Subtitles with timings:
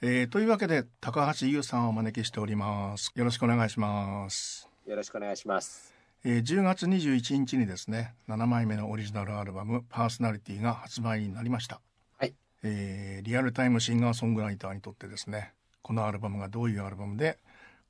[0.00, 3.10] えー、というわけで高橋優さんをお招きしております。
[3.16, 4.68] よろしくお願いします。
[4.86, 5.92] よろしくお願いします。
[6.24, 11.80] えー、10月21日にですね7枚目のオリジナルアルバム「パーソナリティ」が発売になりました、
[12.16, 12.34] はい。
[12.62, 15.52] えー、リアルタイムシンガーソングライターにとってですね
[15.82, 17.36] このアルバムがどういうアルバムで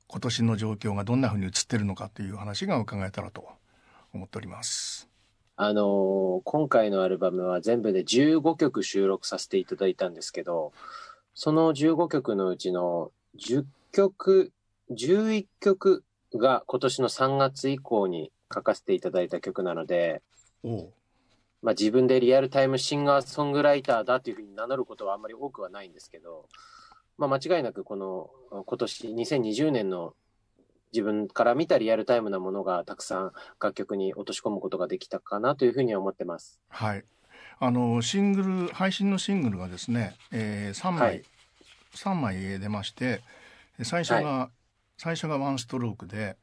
[0.07, 3.47] 今年の状況がどんなふうに映ってるのかという話が伺えたらと
[4.15, 5.07] 思っております。
[5.57, 10.71] あのー、今回のアルバムは全部で15曲収録させていただいたんですけど
[11.33, 14.51] その15曲のうちの10曲
[14.91, 20.21] 11曲が今年の3月以降に書かせていただいた曲なので、
[21.61, 26.47] まあ、自分でリアルタイムシンガーソングライターだというふうに名乗ることはあんまり多くはないんですけど、
[27.17, 28.29] まあ、間違いなくこの
[28.65, 30.13] 今年2020年の
[30.91, 36.59] 自分から見たリアルタイムなものがたくさん楽曲に落とし込むことができたかなというふうには思ってます。
[36.69, 37.05] はい。
[37.59, 41.23] あのシングル配信のシングルがですね、えー、3枚、はい、
[41.93, 43.21] 3枚出まして
[43.83, 44.49] 最初が、はい。
[44.97, 46.35] 最初がワンストロークで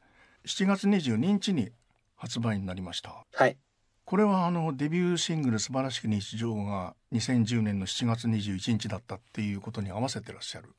[0.47, 1.71] 7月22日に
[2.17, 3.25] 発売になりました。
[3.35, 3.59] はい。
[4.07, 10.75] これはあのデビューシングル「素晴らしき日常」が2010年の7月21日だったっていうことに合わせてらっしゃる。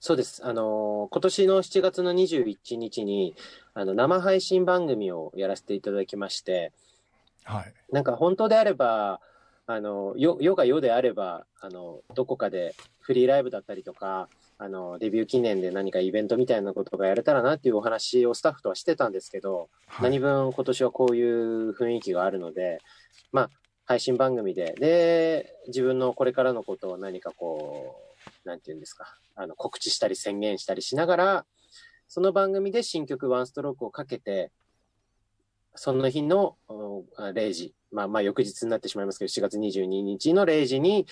[0.00, 0.44] そうです。
[0.44, 3.34] あのー、今年の7月の21日に、
[3.74, 6.72] あの、生配信番組をやらせていただきまして、
[7.44, 7.74] はい。
[7.92, 9.20] なんか本当であれば、
[9.66, 22.78] あの、よ、世が世であれば、あの、どこかでフリーライブだったりとか、あの、デビュー記念で何かイベントみたいなことがやれたらなっていうお話をスタッフとはしてたんですけど、はい、何分今年はこういう雰囲気があるので、
[23.32, 23.50] まあ、
[23.86, 27.96] 配信番組で、で、自分のこれからのことを何かこ
[28.44, 31.46] う、なんていうんですか、あの、告知したり宣言したりしながら、
[32.06, 34.52] その番組で新曲ワンストロークをかけて、
[35.74, 41.06] その日の0時、まあまあ翌日になってしまいますけど、4月22日の0時に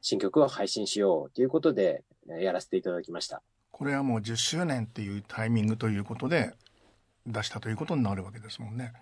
[0.00, 3.42] 新曲を配信しようということで、やらせていただきました。
[3.70, 6.54] これはもう10周年っていうタイミングということで
[7.26, 8.94] 出したということになるわけですもんね。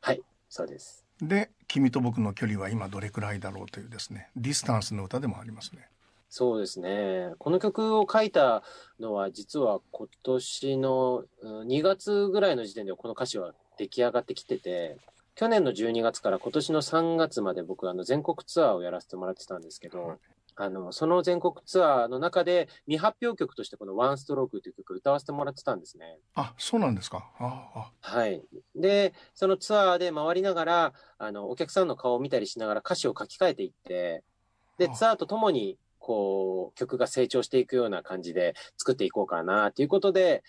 [0.00, 1.04] はい、そうです。
[1.20, 5.86] で、君と僕の距離は今どれくらいだろうというですね、ディスタンスの歌でもありますね。
[6.28, 7.34] そうですね。
[7.38, 8.62] この曲を書いた
[8.98, 14.96] のは実は今年の2月ぐらいの時点でこの歌詞は出来上がってきてて、
[15.34, 20.18] 去年の12月から今年の3月まで僕あの全国ツアーをやらせてもらってたんですけど、
[20.56, 26.18] あの、その全国ツアーの中で未発表曲としてこのワンストロークという曲を歌わせてもらってたんですね。
[26.34, 27.30] あ、そうなんですか？
[27.38, 28.42] ああはい。
[28.76, 34.22] で、そのツアーで回りながら、あの、お客さんの顔を見たりしながら歌詞を書き換えていって、
[34.76, 40.42] で、ツアーとともに、こう、曲が成長していくような感じで作っていこうかな、ということで、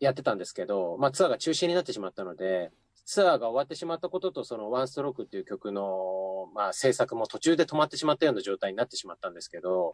[0.00, 2.72] やってたんですけど、まあツアーが中止になってしまったので、
[3.10, 9.92] ツアーが終わってしまったことと、そのワンストロークっていう曲の、まあ、制作も途中で止まってしまったような状態になってしまったんですけど、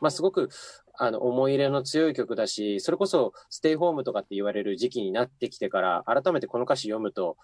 [0.00, 0.50] まあ、すごく、
[0.96, 7.36] あの、思い入れの強い曲だし、それこそ、ステイホームとかって言われる時期になってきてから、改めてこの歌詞読むと、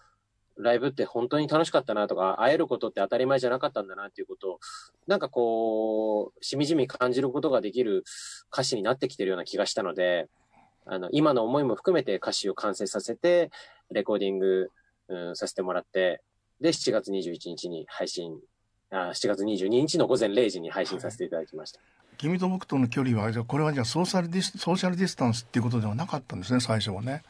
[0.58, 4.60] ライブって本当に楽しかったなとか、会えることって当たり前じゃなかったんだなっていうことを、
[5.08, 8.04] なんかこう、しみじみ感じることができる
[8.52, 10.28] 歌詞になってきてるような気がしたので、
[10.90, 13.50] あの、今の思いも含めて歌詞を完成させて、
[13.90, 14.70] レコーディング
[15.10, 16.22] うん、させてもらって、
[16.60, 18.38] で、7月21日に配信、
[18.90, 21.80] あ7月22日の午前0時に配信させていただきました。
[21.80, 27.22] はい、君と僕との距離は、じゃこれはじゃあソーシャルディス、ソーシャルディスタンスっていうことではなかったんですね、最初はね。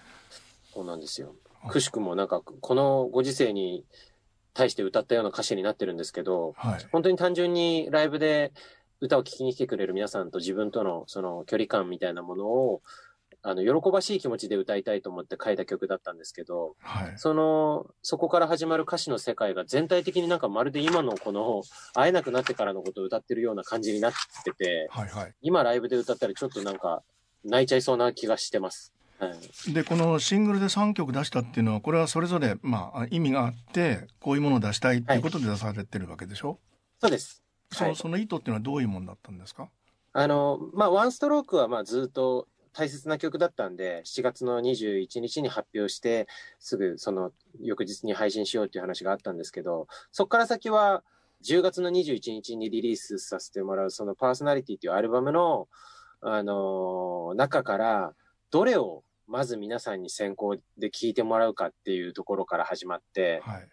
[0.73, 1.35] そうなんですよ。
[1.69, 3.85] くしくもなんか、このご時世に
[4.53, 8.53] 対して歌ったような歌詞になってるんですけど、はい、本当に単純にライブで
[9.01, 12.83] 歌を聴きに来てくれる皆さんと自分とのその距離感みたいなものを
[13.43, 21.63] あの、喜ばしい気持ちで歌いたいと思って書いた曲だったんですけど、はい、その、そこから始まる歌詞の世界が全体的になんかまるで今のこの、
[21.95, 24.13] 会えなくなってからのことを歌ってるような感じになっ
[24.45, 27.03] てて、はいはい、今ライブで歌ったらちょっとなんか、
[27.45, 28.93] 泣いちゃいそうな気がしてます。
[29.19, 29.29] は
[29.69, 36.59] い、でこのシングルで3曲出したっていうのはこれはそれぞれ、まあ、意味があってこういうものを出したいっていうことで出されてるわけでしょ、はい、
[37.03, 39.69] そうです、そのその意図っていうのはどういうものだったんですか？
[40.15, 46.29] あのまあワンストロークはまあずっと大切な曲だったんで、7月の21日に発表して、
[46.59, 51.03] すぐその翌日に配信しようっていう話があったんですけど、そこから先は
[51.43, 55.69] 10月の21日にリリースさせてもらうそのパーソナリティっていうアルバムの、
[56.21, 58.15] あのー、中から、
[58.51, 63.69] どれをまず皆さんに先行で聴いてもらうかっていうところから始まって、はい、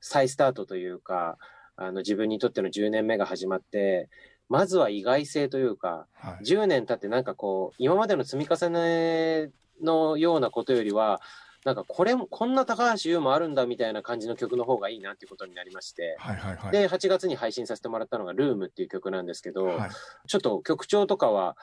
[0.00, 1.36] 再スタートというか、
[1.76, 4.08] あの自分にとっての10年目が始まって、
[4.50, 9.50] まずは意外性というか、はい、10年経ってなんかこう、今までの積み重ね
[9.80, 11.20] のようなことよりは、
[11.64, 19.90] なんかこれも、こんな高橋優もあるんだみたいな感じの曲の方がいいなっていうことになりまして、はいはいはい、で、8月に配信させてもらったのがルームっていう曲なんですけど、はい、
[20.26, 21.56] ちょっと曲調とかは、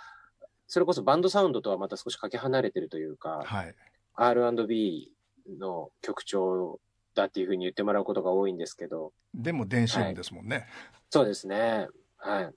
[0.68, 3.76] それこそバンドサウンドとはまた少しかけ離れてるというか、はい。
[4.16, 5.12] R&B
[5.60, 6.80] の曲調
[7.16, 9.12] だっていうふうに言ってもらうことが多いんですけど。
[9.34, 10.66] でも電子音ですもんね、はい。
[11.10, 11.88] そうですね。
[12.18, 12.54] はい。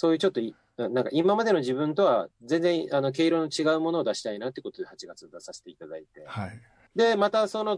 [0.00, 0.40] そういうちょっと
[0.78, 6.24] なんか今までの自分とは全然あの毛色の違うものを出したいなってことで8月出させていただいて。
[6.26, 6.58] はい。
[6.96, 7.76] で、またその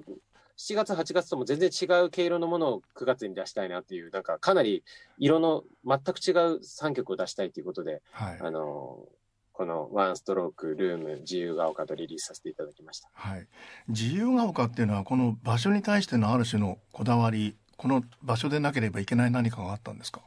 [0.56, 4.84] 7月、8月とも全然違う毛色のものを9月に出したいなっていう、なんかかなり
[5.19, 9.04] 色の全く違う3曲を出したいということで、はい、あの、
[9.52, 13.10] このワンストローク、ルーム、自由が丘とリリースさせていただきました。
[13.14, 13.48] はい。
[13.88, 20.20] 自由が丘っていうのは、この場所に対してのある種のこだわり、この場所でなければいけない何かがあったんですか？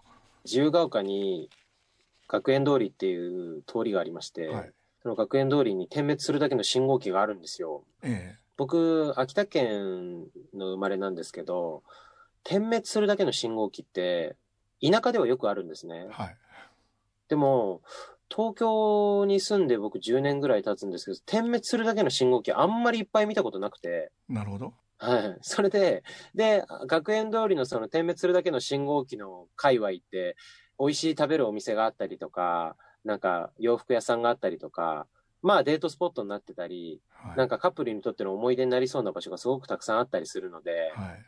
[0.43, 1.49] 自由が丘に
[2.27, 7.83] 学園通りっていう通りがありまして、はい、その学園通りに点滅するだけの信号機があるんですよ。
[8.01, 11.83] ええ、僕、秋田県の生まれなんですけど、
[12.43, 14.35] 点滅するだけの信号機って、
[14.81, 16.07] 田舎ではよくあるんですね。
[16.11, 16.37] はい。
[17.27, 17.81] でも、
[18.29, 24.11] 東京に住んで僕10年ぐらい経つんですけど、点滅するだけの信号機あんまりいっぱい見たことなくて。
[24.27, 24.73] なるほど。
[24.97, 25.37] はい。
[25.41, 30.35] それで、で、学園通りのその点滅するだけの信号機の界隈って、
[30.79, 35.07] 美味しい食べるお店があったりとか、なんか洋服屋さんがあったりとか、
[35.41, 41.23] まあデートスポットになってたり、はい、なんかカップルにとっての思い出になりそうな場所がすごくたくさんあったりするので、はい、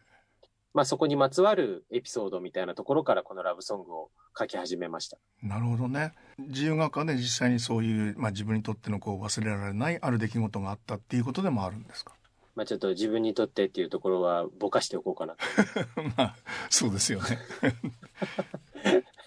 [0.74, 5.18] まあそこにまつわるエピソードみたいなところからこのラブソングを書き始めました。
[5.44, 6.14] なるほどね。
[6.40, 12.14] 自由学科で実際にそういう、まあ自分にとってのこう忘れられないある出来事があったっていうことでもあるんですか？
[12.56, 15.36] まあちょっと自分にとってっていうところはぼかしておこうかな
[16.18, 16.36] まあ
[16.72, 17.38] そうですよね。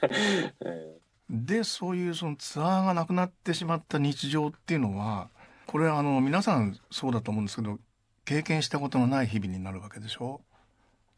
[0.02, 1.00] えー
[1.32, 5.28] でそういうそのツアーがなくなってしまった日常っていうのは
[5.64, 7.78] これあの皆さんそうだと思うんですけど
[8.24, 10.40] 経験したことのない日々になるわけでしょ？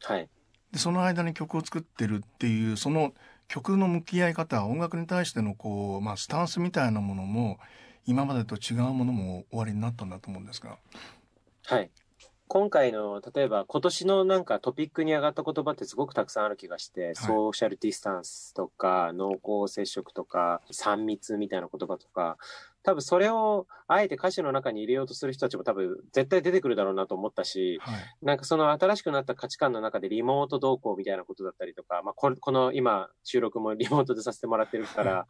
[0.03, 0.29] はい。
[0.71, 3.15] でその間に曲を作ってるっていうその
[3.47, 7.57] 曲の向き合い方音楽に対してのこう、まあ、スタンスみたいなものも
[8.05, 10.77] 今までと違うものも終わりになったんだと思うんですが。
[11.65, 11.89] はい
[12.53, 22.37] 今回の、例えば今年のなんかトピックに上がった言葉ってすごくたくさんある気がして、はい、ソーシャルディスタンスとか、濃厚接触とか、3密みたいな言葉とか、
[22.83, 35.27] 多分それをあえて歌詞の中に入れようとする人たちも多分絶対出てくるだろうなと思ったし、はい、なんかその新しくなった価値観の中でリモート同行みたいなことだったりとか、まあこれ、この今収録もリモートでさせてもらってるから、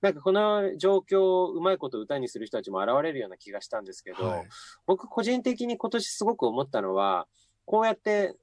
[0.00, 4.48] なんかこの状況をうまいこと歌にする人たちも現れるような気がしたんですけど、はい、
[4.86, 7.26] 僕個人的に今年すごく思ったのは、
[7.66, 8.34] こうやって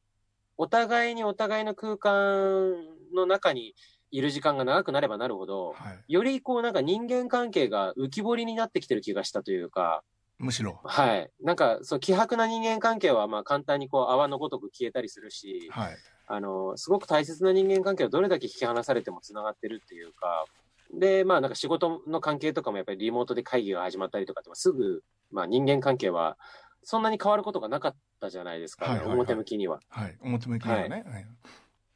[0.57, 2.75] お互いにお互いの空間
[3.15, 3.73] の中に
[4.11, 10.03] いる時間が長くなればなるほど、はい、よりこうなんか人間関係が浮き彫りになってきてる気がしたというか、
[10.41, 10.81] むしろ。
[10.83, 11.29] はい。
[11.43, 15.97] なんか、そう、希薄な人間関係は、まあ、簡単にこう、泡のごとく消えたりするし、はい。
[16.25, 20.45] あの、すごく大切な人間関係はどれだけ引き離されても繋がってるっていうか、
[20.93, 26.37] で、まあ、なんか仕事の関係とかもやっぱりリモートで会議が始まったりとかって、すぐ、まあ、人間関係は、
[26.83, 29.79] そんなに変わることがなかったじゃないですか、ねはいはいはい、表向きには。
[29.89, 31.03] はい、表向きにはね。
[31.07, 31.27] はい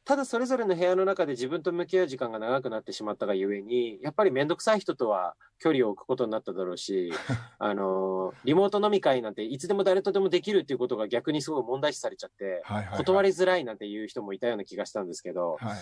[0.06, 7.12] ただそれぞれの部屋の中で自分と向き合う時間が長くなってしまったがゆえに、やっぱりめんどくさい人とは距離を置くことになっただろうし、
[7.58, 15.76] あの、リモート飲み会なんていつでも誰とでもできるっていうことが逆にすごい問題視されちゃって、はいはいはい、断りづらいなんていう人もいたような気がしたんですけど、はい、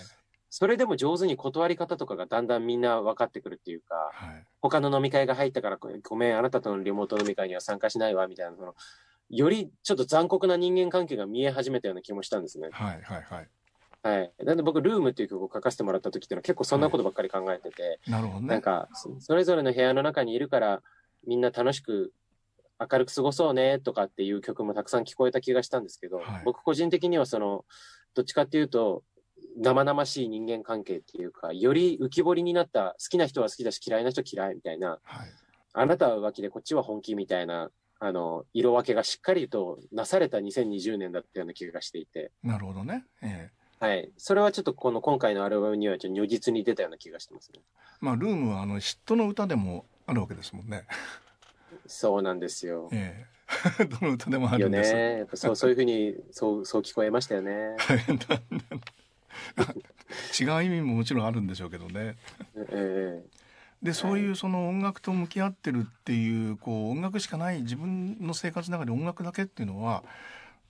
[0.49, 8.73] それでも上手に断り方とかがだんだんみんな分かってくるっていうか、はい、他の飲み会が入ったからごめん、あなたとのリモート飲み会には参加しないわ、みたいな、その、
[9.29, 12.69] よりちょっと残酷な人間関係が見え始めたような気もしたんですね。
[12.71, 13.49] はいはいはい。
[14.05, 14.31] はい。
[14.45, 18.47] なんで僕、ルームっていう曲を書かせてもらった時っていうのは結構そんなことばっかり考えてて、はい、なるほどね。
[18.47, 18.87] なんか、
[19.19, 20.83] それぞれの部屋の中にいるから、
[21.25, 22.13] みんな楽しく
[22.79, 27.65] 明るく過ごそうねとかっていう曲もたくさん聞こえた気がしたんですけど、はい、僕個人的にはその、
[28.13, 29.01] どっちかっていうと、
[29.57, 35.29] 生々しい人間関係っていうか、より浮き彫りになった好きな人は好きだし嫌いな人嫌いみたいな、はい、
[35.73, 42.31] あなたは浮気でこっちは本気みたいな、あの、色分けがしっかりとなされた2020年だったような気がしていて。
[42.43, 43.03] なるほどね。
[43.23, 44.09] ええはい。
[44.17, 47.59] それはちょっとこの今回のアルバムにはちょっと如実に出たような気がしてますね。
[47.99, 50.85] まあ、ルームはあの嫉妬の歌でもあるわけですもんね。
[51.87, 52.89] そうなんですよ。
[52.91, 53.35] ええ。
[53.85, 55.17] どの歌でもあるんですよね。
[55.19, 57.75] やっぱそう そういうふうにそうそう聞こえましたよね。
[60.39, 62.15] 違う意味ももちろんあるんでしょうけどね。
[62.55, 63.25] ええ
[63.83, 70.03] でそういうその音楽と向き合ってるっていうこう音楽しかない自分の生活の中で音楽だけっていうのは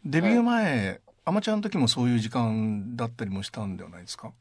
[0.04, 4.32] デビュー前、アマチュアの時もそういう時間だったりもしたんではないですか？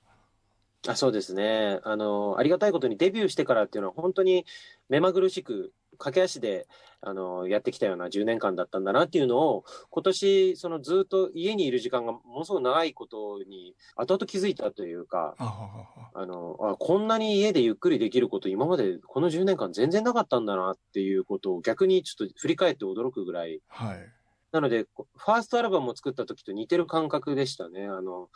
[0.87, 1.81] あそうですね。
[1.83, 4.45] あの、ありがたいことにデビューしてからっていうのは本当に
[4.91, 6.67] 目まぐるしく駆け足で、
[7.01, 15.37] あの、やってきたような10年間だったんだなっていうのを、今年、そのずっと家にいる時間がものすごく長いことに、後々気づいたというか、
[16.13, 23.99] あの、あ、こんなに家でゆっくりできること今までこの10年間全然なかったんだなっていうことを逆にちょっと振り返って驚くぐらい、はい。
[24.55, 27.89] なので、ファーストアルバムを作った時と似てる感覚でしたね。
[27.89, 28.29] あの、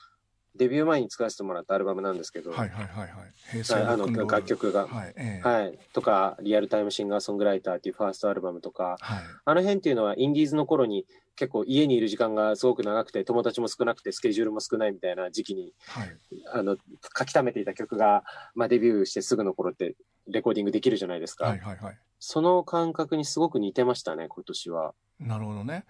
[0.57, 3.11] デビュー前に使わせてもらったアルバムなんですけど、はいはいはいはい。
[3.53, 5.15] 平成はいあの楽曲がはい。
[5.17, 5.79] ええはい。
[5.93, 9.23] とか、リアルタイムシンガーソングライターっていうファーストアルバムとか、はい。
[9.45, 11.07] あの辺っていうのはインディーズの頃に
[11.37, 16.17] 結構家にいる時間がすごく長くて、友達も少なくて、スケジュールも少ないみたいな時期に、はい。
[16.53, 16.77] あの、
[17.17, 18.25] 書き溜めていた曲が、
[18.57, 19.95] まあデビューしてすぐの頃って
[20.27, 21.45] レコーディングできるじゃないですか。
[21.45, 21.99] はいはいはい。
[22.19, 24.95] その感覚にすごく似てましたね、今年は。
[25.21, 25.85] なるほどね。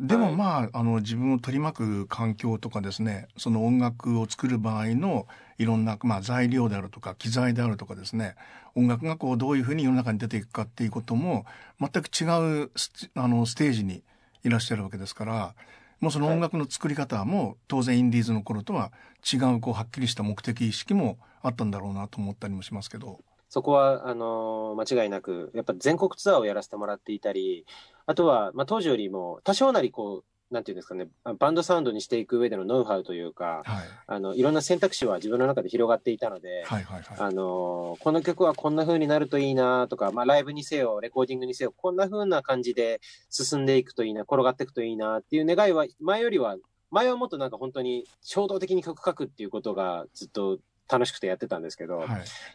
[0.00, 8.34] でもはいまあ、あの自分を取り巻く環境とかですねその音楽を作る場合のいろんな、まあ、材料であるとか機材であるとかですね
[8.74, 11.46] 音楽がこうどういうふうに世の中に出ていくかっていうことも
[11.80, 14.02] 全く違うステあのステージに
[14.42, 15.54] いらっしゃるわけですから
[16.00, 18.90] もうその音楽の作り方も当然インディーズの頃とは
[19.32, 23.20] 違うこうはっきりした目的意識もあったんだろうなと思ったりもしますけど。
[23.48, 27.64] そこは、あのー間違いなく、やっぱ全国ツアーをやらせてもらっていたり、
[28.06, 31.08] あとは、まあ、当時よりも多少なりこう、なんていうんですかね、
[31.38, 37.16] バンドサウンドにしていく上でのノウハウというか、はい、あの、いろんな選択肢は自分の中で広がっていたので、はいはいはい。
[37.18, 46.56] あのーこの曲はこんな風になるといいなとか、まあ、ライブにせよ、レコーディングにせよ、こんな風な感じで進んでいくといいな、転がっていくといいなっていう願いは、前よりは、
[46.90, 50.58] 前はもっとなんか本当に衝動的に曲書くっていうことがずっと
[50.88, 52.08] 楽しくてやってたんですけど、はい。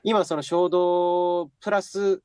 [0.03, 2.21] 今その衝動プラス、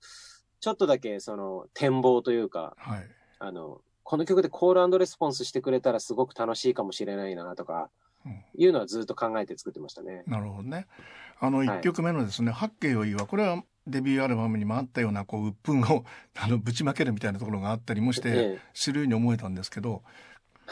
[0.64, 3.06] ちょっとだけその展望というか、はい
[3.38, 7.90] あの、この曲でコールレスポンスしてくれたらすごく楽しいかもしれないなとか、
[8.24, 10.22] うんいうのはずっと考えて作ってましたね。
[10.26, 10.86] なるほどね。
[11.38, 16.06] あの1曲目のですね「八景よい」はこれはデビューアルバムにもあったようなこう鬱憤を
[16.40, 20.02] あのぶちまけるみたいなところがあったりもしてえするように思えたんですけど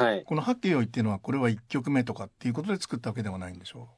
[0.00, 0.24] えはい。
[0.24, 3.90] この「八景よい」っていうのはこれは1曲目とかっていうことで作ったわけではないんでしょ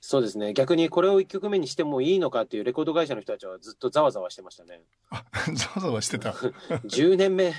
[0.00, 0.54] そうですね。
[0.54, 4.76] 逆にこれを1曲目にしてもいいのかっていうレコード会社の人たちはずっとざわざわしてましたね。
[4.76, 4.84] う。
[5.10, 6.30] あ ざわざわしてた。
[6.86, 7.50] 10年目、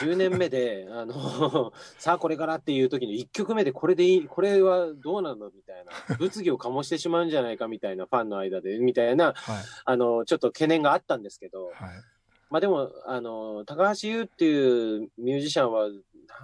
[0.00, 6.16] 10年目で、あの、 さあこれからっていう時の1曲目でこれでいい、これはどうなのみたいな。
[6.16, 9.34] 物議を醸してしまうんじゃないかみたいなファンの間で、みたいな、はい
[9.84, 11.74] あの、ちょっと懸念があったんですけど、はい
[12.50, 15.88] まあでも、あの、高橋優っていうミュージシャンは、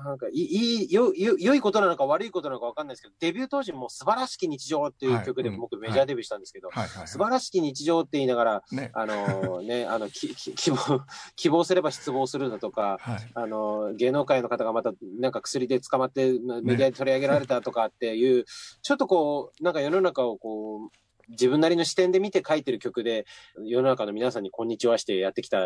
[0.05, 6.71] なんかいい、よ、よ、良いことなのか悪いことなのかわかんないですけど、デビュー当時も素晴らしき日常っていう曲で僕メジャーデビューしたんですけど、
[7.07, 8.91] 素晴らしき日常って言いながら、ね。
[8.95, 11.01] あのね、あの、き、き希望、
[11.37, 13.31] 希望すれば失望するだとか、はい。
[13.35, 18.45] あの、芸能界の方がまた、なんか薬で捕まって、まメディアで取り上げられたとかっていう、
[18.83, 23.27] ちょっとこう、なんか世の中をこう、自分なりの視点で見て書いてる曲で、
[23.65, 25.59] 世の中の皆さんにこんにちはしてやってきた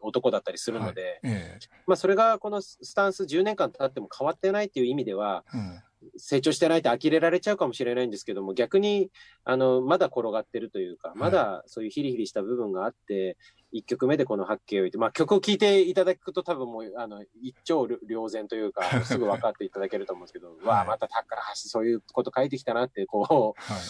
[0.00, 5.82] 男だったりするので、えまあそれがこのスタンス10年間経っても変わってないっていう意味では、えうん。
[6.18, 9.10] 成長してないと呆れられちゃうかもしれないんですけども、逆に、
[9.44, 13.36] あの、まだ転がってるというか、まだそういうヒリヒリした部分があって、
[13.72, 23.82] 一曲目でこの八景を言って、まあ曲を聴いていただくと多分もう、あの、一丁両然というか、 すぐ分かっていただけると思うんですけど、わあ、また高橋そういうこと書いてきたなって、こう、はい。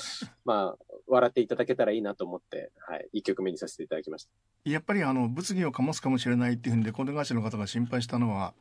[0.45, 4.30] まあ、笑っていただけたらいいなと思って、はい、一曲目にさせていただきました。
[4.70, 8.54] やっぱりあの物議を醸すかもしれないっていうふうにレコード会社の方が心配したのは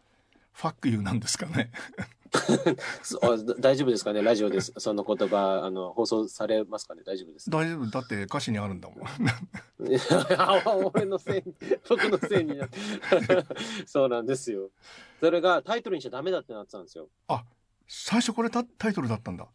[0.54, 1.72] ファックユーなんですかね。
[3.60, 4.22] 大丈夫ですかね？
[4.22, 4.74] ラジオです。
[4.78, 7.04] その言葉、あの、放送されますかね？
[7.06, 7.50] 大丈夫です。
[7.50, 9.00] 大丈夫だって歌詞にあるんだもん。
[10.94, 11.56] 俺のせいに、
[11.88, 12.78] 僕のせいになって。
[13.86, 14.70] そうなんですよ。
[15.20, 17.10] それがタイトルにしちゃダメだってなってたんですよ。
[17.88, 19.48] 最初これタタイトルだったんだ。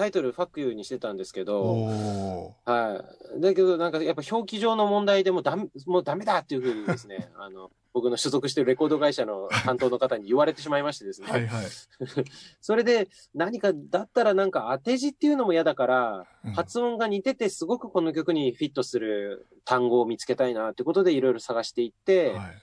[0.00, 3.04] タイトル、ファックユーにしてたんですけおど、おは
[3.36, 3.40] い。
[3.42, 11.28] だけど、なんかやっぱ表記上の問題でもうダメ、もうダメだっていうふうにですね、 あの、僕の所属してるレコード会社の担当の方に言われてしまいましてですね。
[11.28, 11.30] ー。
[11.32, 11.66] はいはい。
[12.62, 22.58] それで、何か、だったらなんか当て字っていうのも嫌だから、うん発音が似ててすごくこの曲にフィットする単語を見つけたいなってことでいろいろ探していって、はい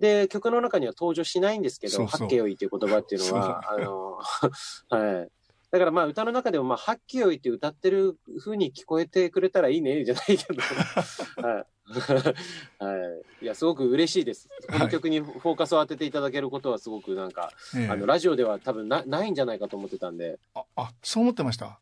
[0.00, 4.18] で、曲の中には登場しないんですけど、そうそう八景よいっていう言葉っていうのは、あの、
[4.88, 5.30] はい。
[5.70, 10.60] だからまあ歌の中でもまあ、八景よいって歌ってる風に聞こえてくれたらいいね、じゃないけど。
[11.46, 11.66] はい。
[12.78, 12.96] は
[13.40, 13.44] い。
[13.44, 14.48] いや、すごく嬉しいです。
[14.70, 21.80] この曲にフォーカスを当てていただけることはすごくなんか、ええあの、ラジオでは多分なないんじゃないかと思ってたんで、ああそう思ってました。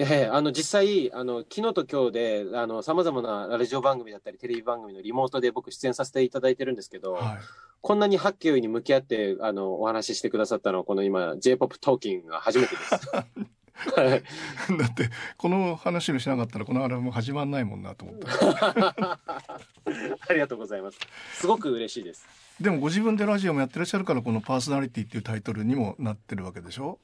[0.00, 7.38] ええあの、実際、あの、昨日と今日で、あの、様々なラジオ番組だったり、テレビ番組のリモートで僕出演させていただいてるんですけど、はい。
[7.80, 13.10] こんなに八景に向き合って、あの、お話ししてくださったのは、この今、J-POP トーキングが初めてです。
[13.10, 13.24] は
[14.16, 14.22] い
[14.78, 19.20] だってこの話をしなかったらこのアルバム始まんないもんなと思った
[20.28, 20.98] ありがとうございます。
[21.34, 22.26] すごく嬉しいです。
[22.60, 26.98] でもご自分でラジオもやってらっしゃるからこの「パーソナリティ」っていうタイトルにもなってるわけでしょ？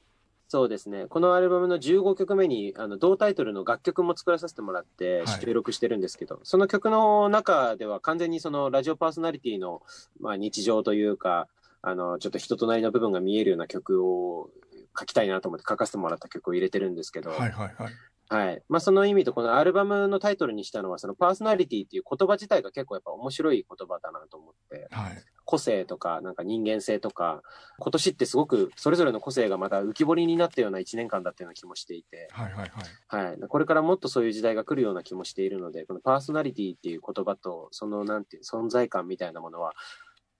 [0.47, 1.07] そうですね。
[1.07, 9.81] このアルバムの15曲目に、あの、同タイトルの楽曲も作らさせてもらってはい収録してるんですけど、その曲の中では完全にそのラジオパーソナリティの、
[10.19, 11.47] まあ、日常というか、
[11.81, 14.49] あの、ちょっと人となりの部分が見えるような曲を
[14.97, 17.93] 書きたいなと思って書かせてもらった曲を入れてるんですけど、はいはいはい
[18.29, 18.61] はい。
[18.69, 27.41] まあ、その意味と、このアルバムのタイトルにしたのは、そのパーソナリティっていう言葉自体が結構やっぱ面白い言葉だなと思って、はい個性とか、なんか人間性とか、
[27.79, 32.71] 今年ってすごくそれぞれの個性がまた浮き彫りになったような一年間だったような気もしていて、はいはい
[33.09, 33.39] はいはい。
[33.47, 39.73] これからもっとそういう時代が来るような気もしているので、このパーソナリティっていう言葉と、そのなんていう存在感みたいなものは、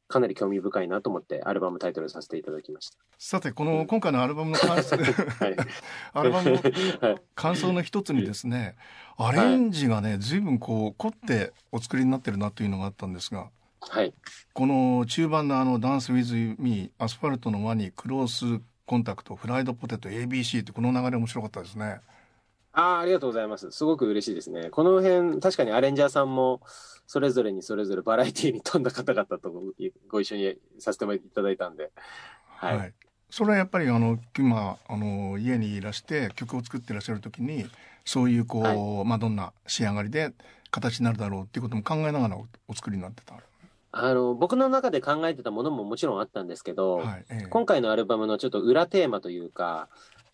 [0.08, 4.98] かなり興味深いなと思ってアルバムタイトルさせていただきましさてこの今回のアルバムの感想た。
[5.46, 5.56] はい。
[6.14, 6.58] アルバムの
[7.02, 7.22] はい。
[7.34, 8.76] 感想の一つにですね
[9.18, 13.50] アレンジがね随分こう凝ってお作りになってるなというのがあったんですが
[13.82, 14.14] はい。
[14.54, 22.02] この中盤のあの「ダンス・ウィズ・ミー」「アスファルトのワニ」「クロース・コンタクト」「フライド・ポテト」「ABC」ってこの流れ面白かったですね。
[22.76, 23.72] ああ、ありがとうございます。
[23.72, 24.70] すごく嬉しいですね。
[24.70, 26.62] この辺、確かにアレンジャーさんも、
[27.08, 29.62] それぞれにそれぞれバラエティに富んだ方々とご
[30.10, 31.92] ご一緒にさせていただいたんで。
[32.48, 32.94] はい。
[33.30, 37.66] それはやっぱりあの今あの家にいらして曲を作ってらっしゃる時に
[38.06, 40.34] そういうこう、はいまあどんな仕上がりで
[40.72, 43.36] 形になるだろうっていうことも考えながらおお作りになってた。
[43.98, 47.26] あの、僕の中で考えてたものももちろんあったんですけど、はい。
[47.30, 49.88] ええ今回のアルバムのちょっと裏テーマというか、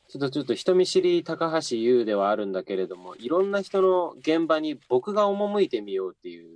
[0.07, 6.49] ちょっとちょっと人見知り高橋優ではあるんだけれども、いろんな人の現場に僕が赴いてみようっていう、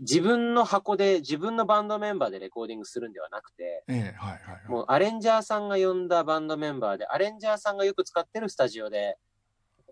[0.00, 4.68] 自分の箱で自分のバンドメンバーでレコーディングするんではなくて、ええはいはいはい。
[4.68, 9.16] もうアレンジャーさんが呼んだバンドメンバーで、アレンジャーさんがよく使ってるスタジオで、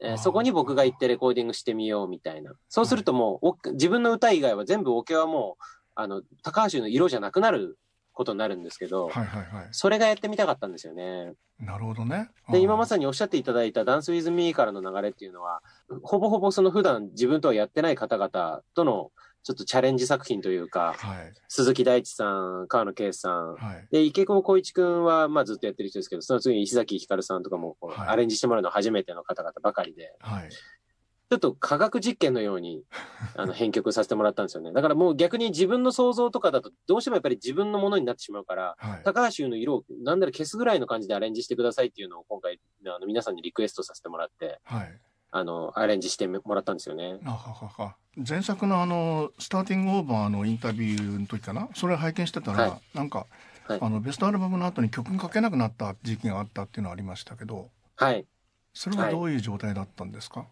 [0.01, 2.53] えーそこに僕が行ってレコーディングしてみようみたいな。
[2.69, 7.79] そうするともう、お自分の歌以外は全部オケはもう、あの、高橋の色じゃなくなる
[8.13, 9.69] ことになるんですけど、はいはいはい。
[9.71, 11.35] それがやってみたかったんですよね。
[11.59, 12.31] なるほどね。
[12.51, 15.63] で、今まささにおっしゃっていただいたダンスウィズミーからの流れっていうのは、
[16.03, 19.13] ほぼほぼその普段自分とはやってない方々との
[19.43, 22.25] ちょっとチャレンジ作品というか、はい鈴木大地さ
[22.63, 30.49] ん、川野圭さん、はいで、池久保光一くんは、まあずっとやってる人ですけど、その次に石崎ひかるさんとかもアレンジしてもらうのは初めての方々ばかりで、はい。
[30.51, 32.85] ちょっと科学実験のように、
[33.37, 34.71] あの、編曲させてもらったんですよね。
[34.71, 39.03] だからもう逆に自分の想像とかだと、どうしてもやっぱり自分のものになってしまうから、はい。
[39.03, 45.01] 高橋優の色をなんなら消すぐらいの感じでアレンジしてくださいっていうのを今回、あの、皆さんにリクエストさせてもらって、はい。
[45.33, 47.19] あの、アレンジしてもらったんですよね。
[47.25, 47.97] あははは。
[48.17, 51.69] 前作のあのスターティングオーバーのインタビューの時かな？
[51.75, 53.27] それ拝見してたら、はなんか、
[53.67, 53.79] はい。
[53.81, 57.71] あのベストアルバムの後に曲が書けなくなった時期があったっていうのはありましたけど。
[57.97, 58.27] はい。
[58.75, 60.47] それはどういう状態だったんですか、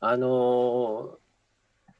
[0.00, 1.16] あのー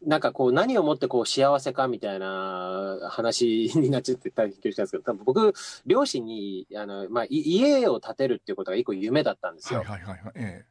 [0.06, 5.54] なんかこう何をもってこう幸せかみたいな話になっちゃって大変恐縮したんですけど、多分僕、
[5.86, 9.80] 両親に、あの、まあ、い家を建てるっていうことが一個夢だったんですよ。
[9.80, 10.32] はいはいはいはい。
[10.36, 10.64] え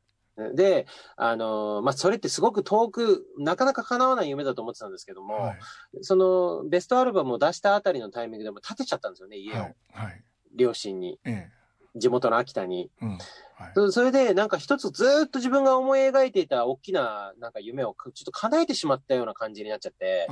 [0.54, 5.60] で、あのーまあ、それってすごく遠く、なかなか叶わない夢だと思ってたんですけども、えはい。
[6.02, 9.56] そのベストアルバムを出したあたりのタイミングでも建てちゃったんですよね、家を。
[9.56, 10.24] はいはい。
[10.54, 11.50] 両親に、え
[11.95, 12.91] 地元の秋田に。
[13.02, 13.17] えうん
[13.58, 13.71] はい。
[13.74, 20.28] そそれで、なんか一つずーっと自分が思い描いていた大きななんか夢をちょっと叶えてしまったような感じになっちゃって。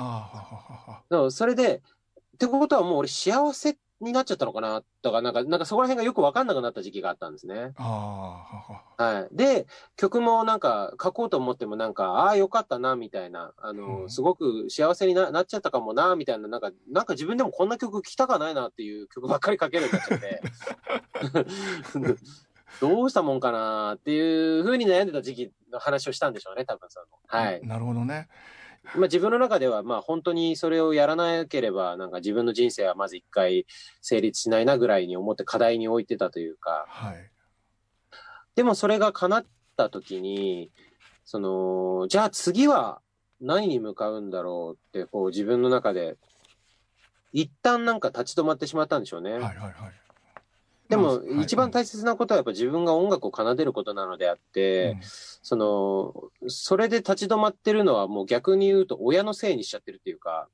[1.31, 1.81] それで、っ
[2.37, 4.83] てことはもう俺幸せになっちゃったのかな？
[5.01, 7.73] とか、なんか、なんかそこら辺がよくわかんなくなった時期があったんですね。
[7.77, 7.87] ああ
[8.99, 9.35] はははい。
[9.35, 13.53] で、曲もなんか書こうと思ってもなんか、ああ、よかったな、みたいな。
[13.57, 16.47] あの、うんすごく幸せにななっちゃったかもな、みたいな。
[16.47, 20.41] なんか、なんか自分でもこんな曲聴きたかないなっていう曲ばっかり書けるようになっちゃって。
[22.81, 27.05] どうしたもんかなっていうふうに悩んでた時期の話をしたんでしょうね、多分その。
[27.27, 27.61] はい。
[27.65, 28.27] なるほどね
[28.95, 33.65] まあ自分の中では、まあ本当にそれをやらなければ、なんか自分の人生はまず一回
[34.01, 37.31] 成立しないなぐらいに思って課題に置いてたというか、はい。
[38.55, 39.45] でもそれが叶っ
[39.77, 40.71] た時に、
[41.25, 43.01] その、じゃあ次は
[43.39, 46.17] 何に向かうんだろうって、こう自分の中で、
[47.31, 49.31] 一旦なんか立ち止まってしまったんでしょうね。
[49.31, 50.02] はいはいはい
[50.93, 51.43] でも、はい。
[51.43, 54.99] 一番大切なことはやっぱ自分が音楽を奏でることなのであって、うん。
[55.01, 56.13] その、
[56.47, 60.47] それで立ち止まってるのはもう逆に言うと親のせいにしちゃってるっていうか、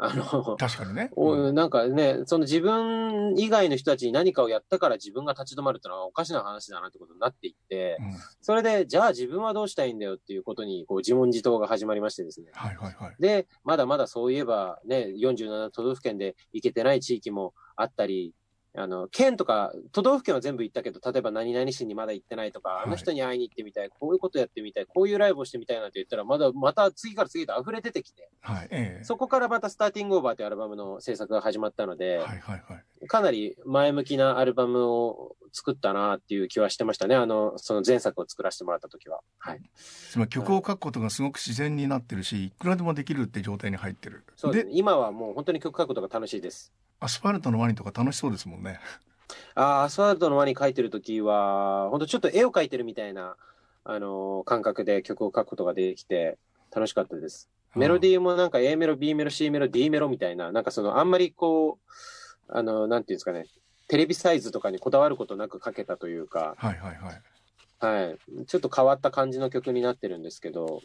[0.00, 1.10] あの、確かにね。
[1.16, 1.54] おうん。
[1.54, 8.14] なんかね、その自分以外の人たちに何かをやったから自分が立ち止まるってのはおかしな話だなってことになっていって、うん。
[8.40, 12.50] それで、じゃあ自分はどうしたいんだよっていうことに、こう自問自答が始まりましてですね。
[12.52, 13.14] はいはいはい。
[13.18, 18.34] で、まだまだそういえばね、47都道府県で行けてない地域もあったり、
[18.76, 28.68] あの、県とか、都道府県は全部行ったけど、例えば何々市にまだ行ってないとか、はいあの人に会いに行ってみたい、こういうことやってみたい、こういうライブをしてみたいなんて言ったら、まだ、また次から次へと溢れ出てきて、はい。
[28.70, 33.06] ええそこからまたスターティングオーバーというアルバムの制作が始まったので、はいはいはい。
[33.06, 37.14] かなり前向きなアルバムを作ったなっていう気はしてましたね。
[37.14, 39.20] あの、その前作を作らせてもらった時は。
[39.38, 39.60] はい。
[39.76, 44.24] つまり曲を書くことがすごく自然になってるし、いくらでもできるって状態に入ってる。
[44.26, 44.72] でそうですね。
[44.74, 46.72] 今はもう本当に曲書くことが楽しいです。
[47.00, 48.80] アスファルトのワニとか楽しそうですもんね。
[49.54, 53.36] あーアスファルトの輪に描いてる時は、本当ちょっと絵を描いてるみたいな、
[53.84, 56.38] あのー感覚で曲を書くことができて、
[56.74, 57.48] 楽しかったです。
[57.74, 61.92] メロディーもなんか A メロ、B メロ、C メロ、D メロみたいな、なんかそのあんまりこう、
[62.48, 63.46] あの、なんていうんですかね、
[63.88, 68.06] テレビサイズとかにこだわることなく書けたというか、はいはいはい。
[68.06, 68.46] はい。
[68.46, 70.82] ちょっと変わった感じの曲になってるんですけど、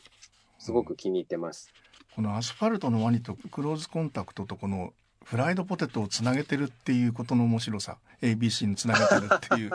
[0.58, 1.70] すごく気に入ってます。
[2.16, 4.94] このアスファルトのワニとクローズコンタクトとこの
[5.26, 9.72] フライドポテトをつなげてるっていうことの面白さ ABC につなげてるっていう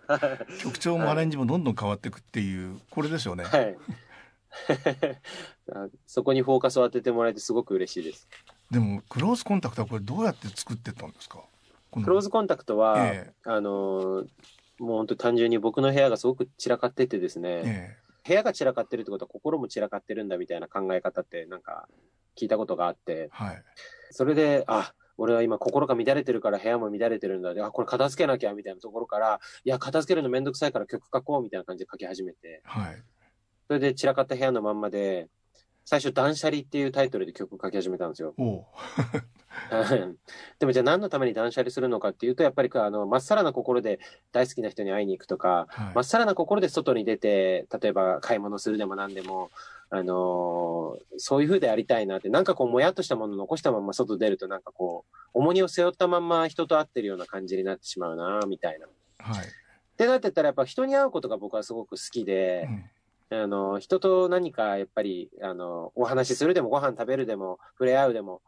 [0.60, 3.44] 曲調もアレンジもどんどん変わっていくっていうこれですよね。
[3.44, 3.76] はい。
[5.72, 8.28] あ そこにフォーカスを当ててもらえてすごく嬉しいです。
[8.70, 11.44] でもクローズコンタクトはこれどうやって作ってったんですか？
[11.92, 14.26] クローズコンタクトは、えあのー
[14.78, 17.96] もう本当単純に僕の部屋がすごく散らかっててですね、え
[18.26, 21.88] 部屋が散らかってるってことは心も散らかってるんだみたいな考え方ってなんか
[22.38, 23.64] 聞いたことがあってえ、はい。
[24.10, 27.54] それで、あ、俺は今心が乱れてるから部屋も乱れてるんだ。
[27.54, 33.02] であ、これ片付けなきゃみたいなところから、いや、片付けるのめんどくさいから曲書こうみたいな感じで書き始めて、はい。
[33.66, 35.28] それで散らかった部屋のまんまで、
[35.88, 38.34] 最初断捨離っていうタイトルで曲書き始めたんですよ。
[40.58, 43.98] でもじゃあ何のために断捨離するのかっていうと、やっぱりあの、まっさらな心で
[44.30, 49.50] 大好きな人に会いに行くとか、はいまっさらな心で外に出て、例えば買い物するでも何でも、
[49.88, 58.86] あのーそういう風でありたいなって、なんかこう、もやっとしたものを残したまま外出ると、なんかこう、重荷を背負ったまんま人と会ってるような感じになってしまうな、みたいな。
[58.86, 59.46] っはい
[59.96, 62.90] てなってったら、やっぱ人に会うことが僕はすごく好きうで、ん
[63.30, 68.42] あの、人と何かやっぱり、あの、お話しするでも、ご飯食べるでも、触れ合うでも、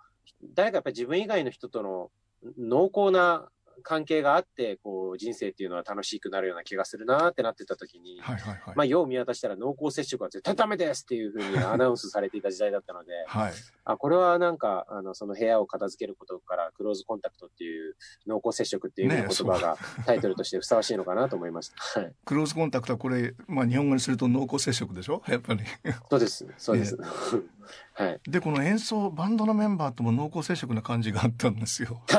[0.54, 2.10] 誰かやっぱり自分以外の人との
[2.58, 3.50] 濃厚な
[3.82, 13.52] 関係があって、こう、人生っていうのは楽しくなるような気がするなってなってた時に、はいはいはいまあ、よう見渡したら濃厚接触は絶対ダメですっていうふうに アナウンスされていた時代だったので、はい
[13.84, 21.76] あ、これはなんか、あの、その部屋を片付けることから、クローズコンタクトっていう濃厚接触っていう言葉がタイトルとしてふさわしいのかなと思いました。
[22.00, 22.14] はい。
[22.24, 25.22] クローズコンタクトはこれ、まあ、日本語にすると濃厚接触でしょ？
[25.26, 25.60] やっぱり
[26.08, 26.46] そうです。
[26.56, 26.96] そうです。
[27.94, 28.20] はい。
[28.24, 32.02] でこの演奏バンドのメンバーとも濃厚接触な感じがあったんですよ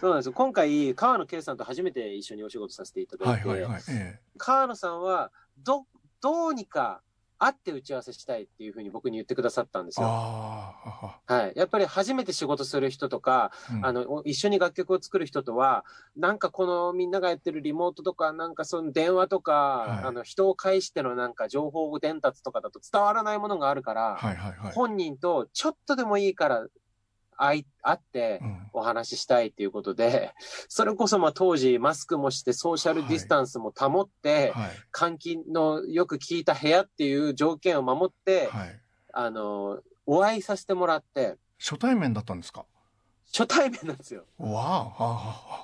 [0.00, 0.32] そうなんですよ。
[0.32, 5.86] 今回、川野圭さんと初めて一緒にお仕事させていただいて、はいはいはいえ川野さんは、ど、
[6.20, 7.02] どうにか
[7.40, 10.06] 会って打ち合わせしたいっていうふうに僕に言ってくださったんでえすよ。
[10.06, 11.52] あはい。
[11.56, 15.84] やっぱり初めて仕事する人とか、あ、うんあの、お一緒に楽曲を作る人とは、
[16.16, 26.66] なんかこのみんながやってるリモートとか、なんかその電話とか、はいあの、人を介してのなんか情報伝達とかだと伝わらないものがあるから、はいはいはい、本人とちょっとでもいいから
[27.42, 28.70] 会い、会ってうん。
[28.72, 30.32] お話ししたいっていうことで、
[30.68, 34.70] それこそまあ当時マスクもしてソーシャルディスタンスも保って、はい。
[34.92, 38.80] 換気のよく聞いた部屋っていう条件を守って、はい。
[39.12, 42.64] あの、お会いさせてもらって、初対面だったんですか？
[43.32, 44.24] 初対面なんですよ。
[44.38, 44.92] わ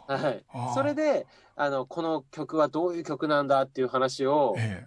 [0.08, 0.12] あ。
[0.16, 0.44] はい。
[0.74, 4.86] それで、あの、この曲はどういう曲なんだっていう話を、え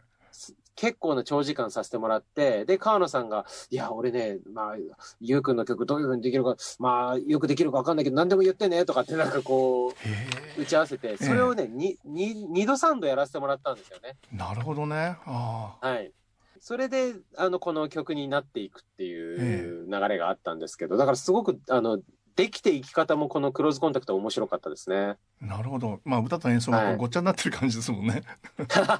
[0.79, 4.75] 結構な長時間させてもらって、で、川野さんが、いや、俺ね、まあ、
[5.19, 14.15] ゆうくんの曲どういう風にできるか、まあ、よくできるかわかんないけど、何でも言ってね、とかってなんかこう、打ち合わせて、それをね、に、に、二度三度やらせてもらったんですよね。
[14.33, 15.17] えなるほどね。
[15.25, 15.85] ああ。
[15.85, 16.13] はい。
[16.61, 21.99] それで、あの、この曲になっていくっていう流れがあったんですけど、だからすごく、あの、
[22.39, 25.17] できていき方もこのクローズコンタクト面白かったですね。
[25.41, 28.23] なるほどまあ歌と演奏がごっちゃになってる感じですもんね、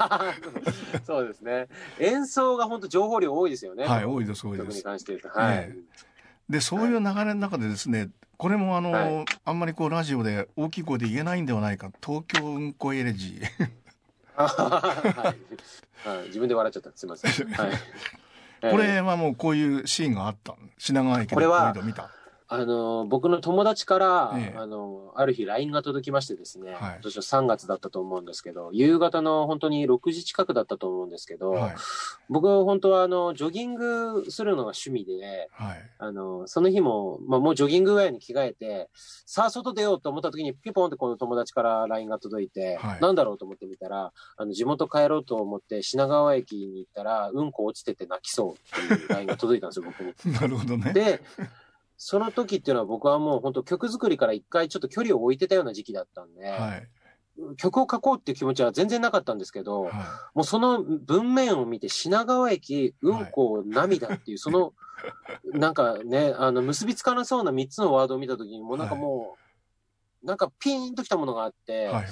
[1.08, 1.70] そうですね。
[2.00, 3.86] 演奏が本当情報量多いですよね。
[3.86, 4.86] はい多いです多いです。
[4.86, 5.58] はい。
[5.58, 5.76] え
[6.50, 13.70] でそういう流れの中でですねこれもあの、はいあんまりこうラジオで大きい声で言えないんではないか東京うんこエレジー
[14.36, 15.34] は
[16.04, 16.28] いはい。
[16.28, 16.92] 自分で笑っちゃった。
[16.94, 17.48] すみません。
[17.54, 17.72] はい。
[18.70, 22.10] これはもうこういうシーンがあった品川駅でこれは見た
[22.52, 24.58] あの、僕の友達から、ええ。
[24.58, 26.80] あの、ある日 LINE が届きましてですね、はい。
[26.94, 31.76] 今年の3月だったと思うんですけど、夕方の本当に6時近くだったと思うんですけど、はい。
[32.28, 35.90] 僕本当はあの、ジョギングするのが趣味で、はい。
[36.00, 43.00] あの、その日も、まあもうジョギングウェアに着替えて、さあ外出ようと思った時にピポンってこの友達から LINE が届いて、はい。
[43.00, 50.16] なんだろうと思ってみたら、あの、地元帰ろうと思って品川駅に行ったら、うんこ落ちてて泣きそうっていう LINE が届いたんですよ、僕に。
[50.34, 50.94] なるほどね。
[50.94, 51.22] で、
[52.02, 56.88] その時っていうのは僕はもう本当曲作りから一回ちょっと距離を置いてたような時期だったんで、はい。
[57.58, 59.94] 曲を書こうっていう気持ちは全然なかったんですけど、はい。
[60.34, 64.74] もうその文面を見て品川駅、うんこ、涙っていう、その、
[65.52, 69.39] なんかね、あの、結びつかなそうな3つのワードを見た時に、もうなんかもう、
[70.24, 72.06] なんかピーンときたものがあって、はいはいはい。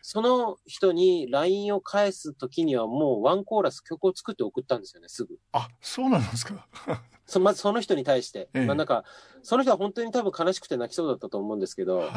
[0.00, 5.38] その人に LINE を返す時にはもうワンコーラス曲を作って送ったんですよね、すぐ。
[5.52, 6.66] あ、そうなんですか。
[7.26, 8.48] そまずその人に対して。
[8.54, 9.04] ええまあなんか、
[9.42, 12.10] その人は本当に多分悲しくて泣きそうだったと思うんですけど、はい。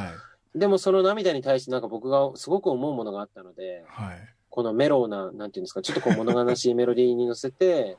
[0.60, 4.36] でもその涙に対してなんか僕がすごく思うものがあったので、はい。
[4.50, 7.98] このメローな、なんていうんですか、ちょっとこう物悲しいメロディーに乗せて、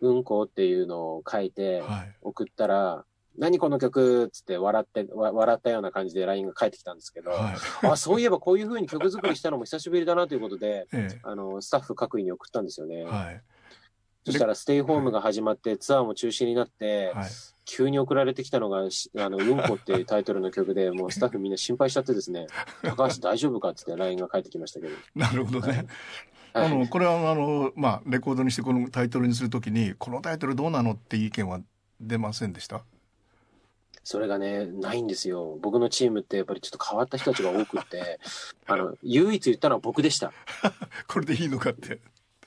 [0.00, 2.14] うんこっていうのを書いてはい。
[2.22, 3.04] 送ったら、
[3.36, 7.86] 何この曲っつって笑って、わ笑ったような感じで LINE が返ってきたんですけど、はい。
[7.88, 13.00] あ、そういえばこういう風に曲作りしたのも久しぶりだなということで、えあの、スタッフ各位に送ったんですよね。
[13.00, 13.04] え。
[13.04, 13.42] はい。
[14.24, 17.30] そしたらステイホームが始まってツアーも中止になって、はい。
[17.66, 22.46] 急に送られてきたのが、しあの、うんこっていうタイトルの曲で、 もうスタッフみんな心配しちゃってですね、
[22.82, 24.94] 高橋大丈夫かって言って LINE が返ってきましたけど。
[25.14, 25.68] なるほどね。
[25.72, 25.86] はい
[26.56, 31.60] あの、これは、あの、まあ、レコードにしてこのタイトルにするときに、このタイトルどうなのっていう意見は
[32.00, 32.84] 出ませんでした？
[34.04, 35.58] それがね、ないんですよ。
[35.62, 38.20] 僕のチームってやっぱりちょっと変わった人たちが多くって、
[38.66, 40.32] あの、唯一言ったのは僕でした。
[41.08, 42.00] これでいいのかって。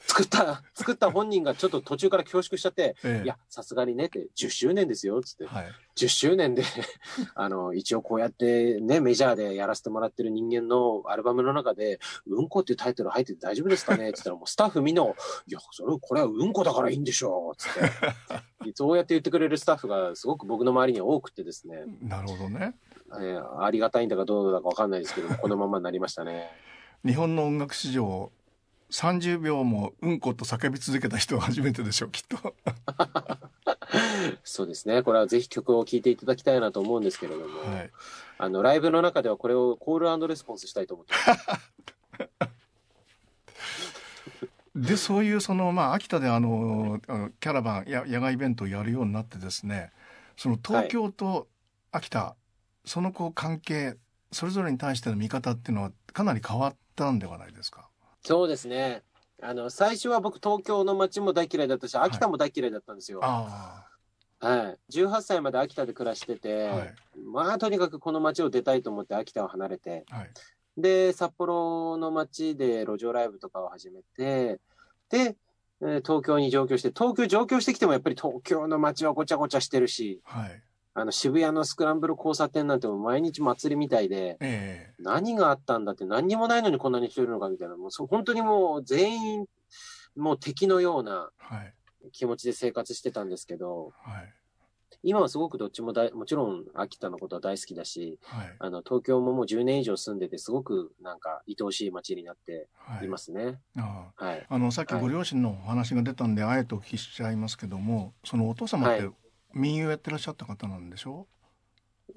[0.08, 3.24] 作った、作った本人がちょっと途中から恐縮しちゃって、ええ。
[3.26, 5.46] いや、さすがにねって、10周年ですよ、つって。
[5.46, 5.66] はい。
[5.98, 6.64] 10周年で、
[7.36, 15.08] あの、一応こうやってね、メジャーでやらせてもらってる人間のアルバムの中で、うんこっていうタイトル入ってて大丈夫ですかねって言ったらもうスタッフみんな、い
[15.50, 17.82] や、それ、これはうんこだからいいんでしょう、つって。
[18.76, 22.76] そうやって言ってくれるスタッフがすごく僕の周りには多くてですね、なるほどね。
[23.14, 26.52] えーありがたいんだかどうだかわかんないですけど、このままになりましたね。
[27.06, 28.32] 日本の音楽史上、
[28.92, 32.56] 30秒もうんこと叫び続けた人は初めてでしょう、きっと。
[34.44, 35.04] そうですね。
[35.04, 37.92] これはぜひ曲を聴いていただきたいなと思うんですけれども、はい。
[38.38, 42.48] あの、ライブの中ではこれをコールレスポンスしたいと思ってます。
[44.76, 49.92] で、そういうその、まあ、秋田であの、あのキャラバンや野外イベントをやるようになってですね、
[50.38, 51.48] その東京と
[51.92, 52.36] 秋田、
[52.86, 53.98] そのこう関係、
[54.32, 57.87] それぞれに対しての見方っていうのはかなり変わったんではないですか？
[58.28, 59.04] そうですね。
[59.42, 63.22] あの、最初は僕東京の街も大嫌いだったし、秋田も大嫌いだったんですよ。
[63.24, 63.86] あ
[64.42, 64.98] はい。
[64.98, 66.96] 18歳まで秋田で暮らしてて、あ、はい、
[67.34, 70.32] まあとにかくこの街を出たいと思って秋田を離れて、はい、
[70.76, 74.60] で、札幌の街で路上ライブとかを始めて、
[75.10, 75.38] で、
[75.80, 80.62] えー東京に上京して、東京上京してきてもやっぱり東京の街はごちゃごちゃしてるし、はい、
[81.00, 84.94] あの渋谷のスクランブル交差点なんてもう毎日祭りみたいで、ええ。
[84.98, 89.46] 何があったんだって何にもないのにこんなに人いるのかみたいな、もうそう本当にもう全員、
[90.16, 91.74] もう敵のようなはい、
[92.12, 94.34] 気持ちで生活してたんですけど、はい、
[95.04, 103.06] 今はすごくどっちも大、もちろん秋田のことは大好きだし、はい、あの、東京ももう10年以上住んでて、すごくなんか愛おしい街になってはい。
[103.06, 103.60] いますね。
[103.78, 104.26] ああ。
[104.26, 104.46] はい。
[104.50, 109.14] あのさっきご両親のお話が出たんで、あえてお聞きしちゃいますけどもそのお父様ってはい
[109.58, 111.28] 民謡やってらっしゃった方なんでしょ？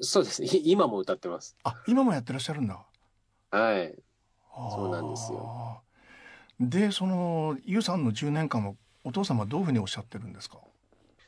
[0.00, 0.48] そうですね。
[0.48, 1.56] い今も歌ってます。
[1.64, 2.86] あ今もやってらっしゃるんだ
[3.50, 3.94] はい。
[4.72, 5.82] そうなんですよ
[6.60, 8.74] でそのゆうさんの10年間は
[9.04, 10.58] お父様はどういうふうにおっしゃってるんですか？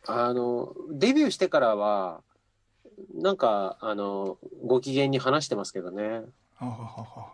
[0.06, 2.22] あの、デビューしてからは、
[3.14, 6.22] なんか、あの、ご機嫌に話してますけどね。
[6.58, 7.32] あははは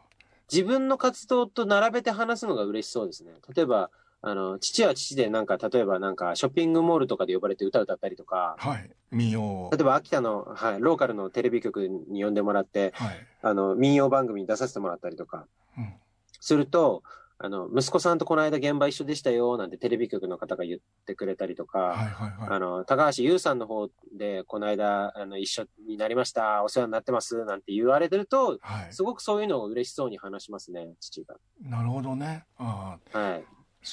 [0.52, 3.32] 自分の活動と並べて話すのが嬉しそうですね。
[3.54, 8.90] 例えば、あの、父は父でなんか、例えばなんか、ショッピングモールとかで呼ばれて歌歌ったりとか、はい。
[9.12, 9.70] 民謡を。
[9.72, 15.94] 例えば秋田の、はい、ローカルのテレビ局に呼んでもらって、はい、あの、民謡番組に出させてもらったりとか、うん、
[16.40, 17.04] すると、
[17.40, 22.48] あの、息子さんとこの間現場一緒でしたよ、なんてテレビ局の方が言ってくれたりとか、はいはいはい。
[22.50, 28.92] あの、高橋優さんの方で、この間、あの、一緒になりました、お世話になってます、なんて言われてると、はい。
[28.92, 31.36] すごくそういうのを嬉しそうに話しますね、父が。
[31.62, 32.44] なるほどね。
[32.56, 33.44] ああはい。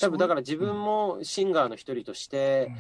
[0.02, 2.72] 多分だから自分もシンガーの一人として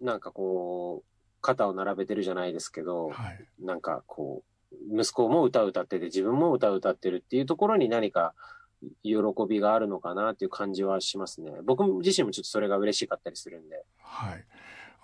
[0.00, 8.34] うん、なんかこう、肩を並べてるじゃないですけど、はいなんかこう、息子も歌を歌ってて、自分も歌を歌ってるっていうところに何か
[9.02, 9.12] 喜
[9.48, 11.52] びがあるのかなっていう感じはしますね。
[11.64, 13.84] 僕自身もちょっとそれが嬉しかったりするんで。
[13.98, 14.44] はい。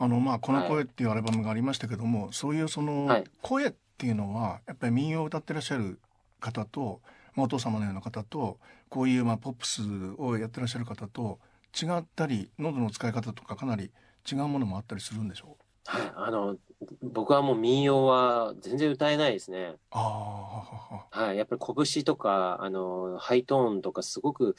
[0.00, 5.98] あのまあこの声っていうアルバムがありましたけども、そういうそのはい声っていうのはやっぱり民謡を歌ってらっしゃる
[6.38, 7.00] 方と、
[7.34, 9.82] まあ、お父様のような方とこういうまあポップス
[10.18, 11.38] をやってらっしゃる方と
[11.80, 13.90] 違ったり喉の使い方とかかなり
[14.30, 15.64] 違うものもあったりするんでしょう？
[15.90, 16.12] はい。
[16.16, 16.56] あの、
[17.02, 19.76] 僕はもう民謡は全然歌えないですね。
[19.90, 21.38] ああはい。
[21.38, 21.62] やっぱり
[21.94, 24.54] 拳とか、あの、ハイトーンとかすごく、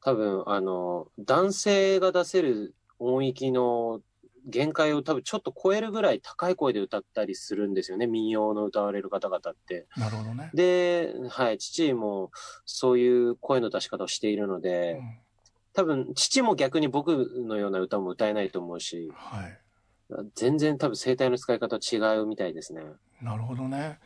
[0.00, 4.00] 多分、あの、男性が出せる音域の
[4.46, 9.86] 限界を多分ちょっと超えるぐらい高い声で歌ったりするんですよね、民謡の歌われる方々って。
[9.96, 10.50] なるほどね。
[10.54, 12.30] で、はい、父も
[12.64, 15.18] そういう声の出し方をしているので、うん、
[15.74, 19.58] 多分父も逆に僕のような歌も歌えないと思うし、はい、
[20.34, 22.82] 全然多分声帯の使い方違うみたいですね。
[23.20, 23.98] なるほどね。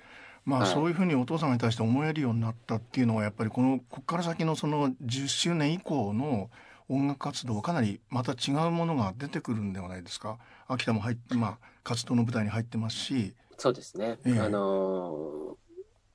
[0.45, 6.51] まあ、はい、そういうふうにお父さんに対して思えるようになったっていうのはやっぱりこのここから先のその10周年以降の
[6.89, 10.39] 音楽活動かなりまた違うものが出てくるんではないですか？
[10.69, 13.35] 秋田も入って、まあ、活動の舞台に入ってますし。
[13.59, 15.57] そうですね、えー、あの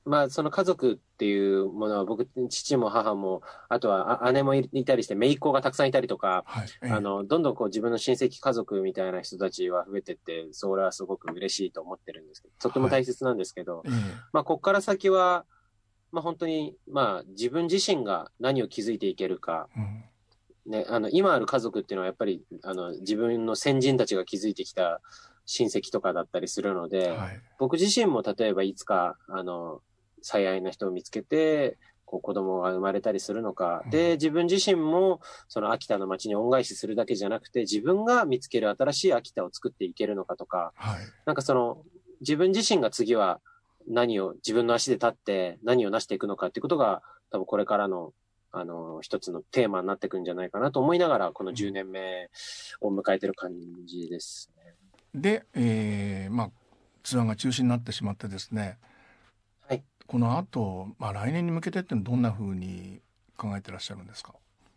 [0.04, 13.88] まあ、その家族っていうものは僕、父も母も、あとは姉もいたりして、姪っ子がたくさんいたりとか、はいえあの、どんどんこう自分の親戚家族みたいな人たちは増えてって、それはすごく嬉しいと思ってるんですけど、とっても大切なんですけど、はい、
[14.32, 15.44] まあ、ここから先は、
[16.10, 20.04] まあ、本当に、まあ、自分自身が何を築いていけるか、うん
[20.66, 25.00] ね、あの、今ある家族っていうのはやっぱり、あの、自分の先人たちが築いてきた
[25.44, 29.80] 親戚とかだったりするので、はい、僕自身も例えばいつか、あの、
[30.22, 33.82] 最愛な人を見つけて、こう子供が生まれたりするのか。
[33.90, 41.82] で、自分自身も、その秋田の街に恩返しするだけじゃなくて、自分が見つける新しい秋田を作っていけるのかとか、はい、なんかその、
[42.20, 43.40] 自分自身が次は
[43.88, 48.12] 何を、自分の足で立って何を成していくのかっていうことが、多分これからの、
[48.52, 52.30] あの、一つのテーマになっていくんじゃないかなと思いながら、この10年目
[52.80, 53.52] を迎えてる感
[53.86, 54.74] じですね。
[55.14, 56.50] で、えー、まあ、
[57.02, 58.78] ツアーが中止になってしまってですね、
[60.12, 63.00] この後、まあ、来年に向けてってどんなふうに
[63.38, 64.34] 考えてらっしゃるんですか？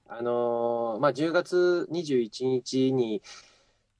[0.08, 3.22] あのー、まあ、10月21日に、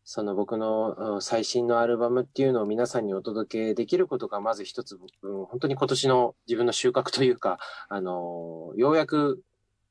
[0.06, 7.58] その僕の最新のアルバムっていうのを皆さんにお届けできることがまず一つ、うん、本当に今年の自分の収穫というか、
[7.90, 9.42] あのー、ようやく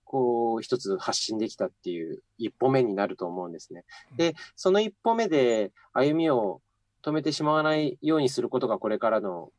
[0.05, 3.85] こう一つ発信できたっていう一歩目になると思うんですね。
[4.17, 6.61] で、その一歩目で歩みを
[7.03, 9.51] 止めてしまわないようにすることがこれからの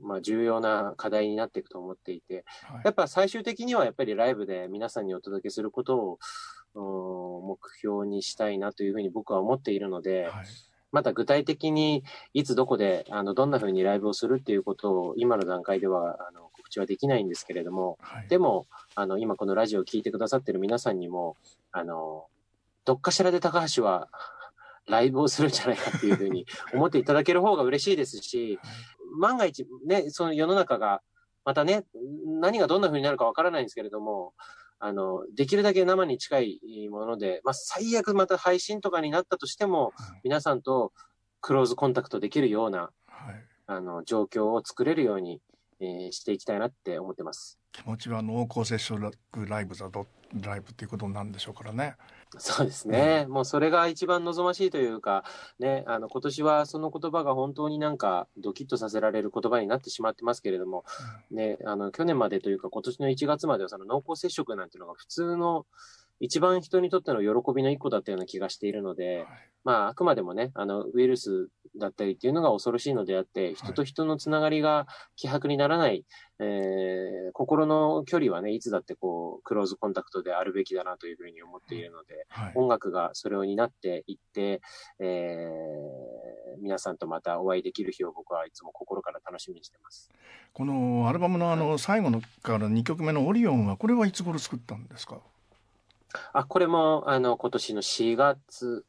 [0.00, 6.18] まあ、重要な課題になっていくと思っていて、はい、やっぱ最終的にはやっぱりライブで皆さんにお届けすること
[6.74, 10.46] を目標にしたいなというふうに僕は思っているので、はい、
[10.90, 12.02] また具体的に
[12.34, 21.36] いつどこであのどんなふうにライブをするっていうことを今の段階ではあの告知はできないんですけれども、はい、でもあの今このラジオを聴いてくださってる皆さんにも
[21.70, 22.26] あの
[22.84, 24.08] どっかしらで高橋は
[24.88, 28.58] ライブをするんじゃないかっていうふうに 思っていただける方が嬉しいですし、
[29.18, 31.02] 万が一、ね、その世の中が、
[31.44, 31.84] またね、
[32.24, 34.34] 何がどんな風になるかわからないんですけれども、
[34.78, 39.92] あの、できるだけ生に近いもので、まあ、最悪また配信とかになったとしても、
[40.24, 40.92] 皆さんと
[41.40, 45.40] クローズコンタクトできるような、はい、あの、状況を作れるように、
[45.82, 47.58] えー、していきたいなって思ってます。
[47.72, 49.10] 気持ちは濃厚接触
[49.48, 50.06] ライブだと、
[50.40, 51.96] ライブっていうことなんでしょうからね。
[52.38, 55.24] そうですね、うん、もうそれが一番望ましいというか、
[55.58, 60.84] ね、あの今年はその言葉が本当になんかドキッとさせられる言葉になってしまってますけれども、
[61.30, 65.66] うん、ね、あの去年までというか今年の1月まではその濃厚接触なんていうのが普通の
[66.22, 69.26] 一番人にとっての喜びの一個だったような気がしているので、はい、
[69.64, 76.04] まあ、あくまでもね、あの、ウイルスだったりっていうのが恐ろしいのであって、人と人のつながりが希薄にならない、はい、
[76.38, 84.60] えー、心の距離はね、いつだってこう、クローズコンタクトであるべきだなというふうに思っているので、はい、音楽がそれを担っていって、
[85.00, 90.08] えー、皆さんとまたお会いできる日を僕はいつも心から楽しみにしてます。
[90.52, 95.18] このアルバムのあの、最後のから2曲目のオリオンは、これはいつ頃作ったんですか？
[96.32, 98.84] あ、これも、あの、今年の4月、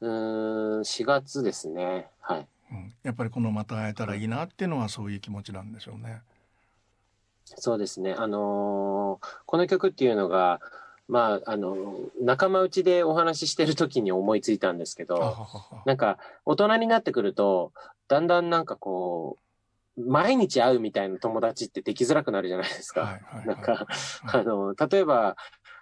[0.00, 2.08] うん、4月ですね。
[2.20, 2.46] はい。
[2.70, 6.22] うん、やっぱりこのまた会えたらいいなっていうのはそういう気持ちなんでしょうね。
[7.44, 8.12] そうですね。
[8.12, 10.60] あのー、この曲っていうのが、
[11.08, 11.76] まあ、あの、
[12.20, 15.48] 仲間内でお話ししてる時に思いついたんですけど、
[15.86, 17.72] なんか、大人になってくると、
[18.08, 19.48] だんだんなんかこう、
[20.06, 23.18] 毎日会うみたいな友達ってできづらくなるじゃないですか。
[23.46, 23.86] なんか、
[24.22, 25.36] あの、例えば、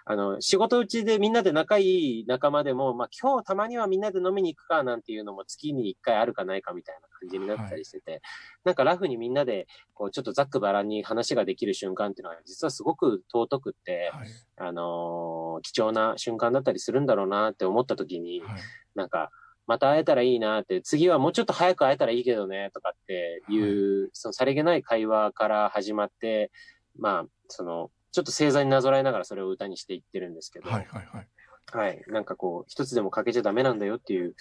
[0.09, 8.21] あの、仕事うちでみんなで仲いい仲間でも、まあ今日たまにはみんなで飲みに行くかなんていうのも月に一回あるかないかみたいな感じになったりしてて、はい、
[8.63, 18.61] なんかラフにみんなで、こうちょっとざっくばらんに話ができる瞬間っていうのは実はすごく尊くって、はい、あのー、貴重な瞬間だったりするんだろうなって思った時に、はい、
[18.95, 19.29] なんか、
[19.65, 26.51] また会えたらいいなって、次はもうちょっと早く会えたらいいけどね、とかっていう、そのさりげない会話から始まって、
[26.97, 31.27] まあ、その、ちょっと星座になぞらえながらそれを歌にしていってるんですけど、はいはいはい。
[31.71, 32.03] はい。
[32.07, 34.33] なんかこう、一つでも欠けちゃダメなんだよっていう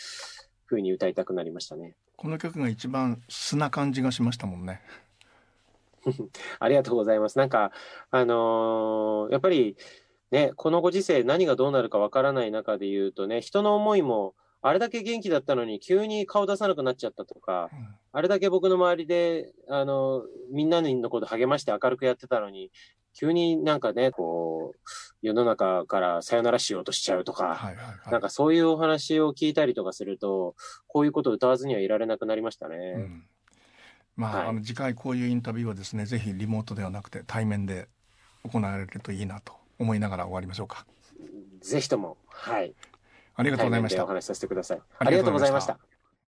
[0.67, 1.95] 風に歌いたくなりましたね。
[2.17, 4.81] この曲が一番素な感じがしましたもんね。
[6.59, 7.37] ありがとうございます。
[7.37, 7.71] なんか、
[8.11, 9.77] あのー、やっぱり、
[10.31, 22.73] ね、このご時世何がどうなるかわからない中で言うとね、人の思いもあれだけ元気だったのに急に顔出さなくなっちゃったとか、うんあれだけ僕の周りで、あの、みんなのこと励まして明るくやってたのに、
[23.19, 24.79] 急になんかね、こう、
[25.23, 28.11] 世の中からさよならしようとしちゃうとか、はいはいはい。
[28.13, 30.55] なんかそういうお話を聞いたりとかすると、
[30.87, 32.77] こういうことを歌わずにはいられなくなりましたね。
[32.77, 33.25] うん
[34.17, 37.87] まあ、はいあの次回こういうインタビューはですねぜひリモートではなくて対面で
[38.51, 40.87] 行われるといいなと思いながら終わりましょうか
[41.61, 42.75] ぜひとも、はい。
[43.35, 44.81] ありがとうございましたお話しさせてください。
[44.99, 45.79] ありがとうございました。